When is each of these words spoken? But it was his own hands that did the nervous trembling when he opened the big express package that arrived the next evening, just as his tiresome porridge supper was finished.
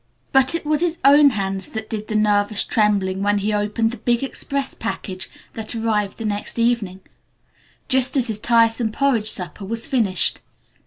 But 0.31 0.55
it 0.55 0.65
was 0.65 0.81
his 0.81 0.97
own 1.05 1.29
hands 1.29 1.67
that 1.67 1.87
did 1.87 2.07
the 2.07 2.15
nervous 2.15 2.63
trembling 2.63 3.21
when 3.21 3.37
he 3.37 3.53
opened 3.53 3.91
the 3.91 3.97
big 3.97 4.23
express 4.23 4.73
package 4.73 5.29
that 5.53 5.75
arrived 5.75 6.17
the 6.17 6.25
next 6.25 6.57
evening, 6.57 7.01
just 7.87 8.17
as 8.17 8.25
his 8.25 8.39
tiresome 8.39 8.91
porridge 8.91 9.29
supper 9.29 9.63
was 9.63 9.85
finished. 9.85 10.39